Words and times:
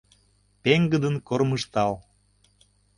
Пеҥгыдын 0.63 1.15
кормыжтал 1.27 1.93